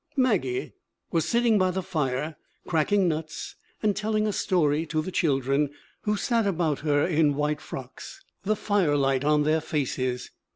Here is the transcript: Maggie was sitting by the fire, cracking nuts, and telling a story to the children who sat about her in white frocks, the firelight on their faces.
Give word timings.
Maggie 0.17 0.73
was 1.11 1.27
sitting 1.29 1.59
by 1.59 1.69
the 1.69 1.83
fire, 1.83 2.35
cracking 2.65 3.07
nuts, 3.07 3.53
and 3.83 3.95
telling 3.95 4.25
a 4.25 4.33
story 4.33 4.83
to 4.87 4.99
the 4.99 5.11
children 5.11 5.69
who 6.05 6.17
sat 6.17 6.47
about 6.47 6.79
her 6.79 7.05
in 7.05 7.35
white 7.35 7.61
frocks, 7.61 8.23
the 8.41 8.55
firelight 8.55 9.23
on 9.23 9.43
their 9.43 9.61
faces. 9.61 10.31